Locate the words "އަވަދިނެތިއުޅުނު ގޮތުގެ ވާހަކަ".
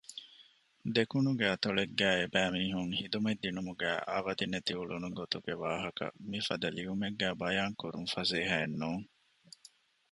4.11-6.05